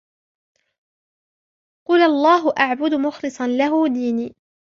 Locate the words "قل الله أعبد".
1.87-2.93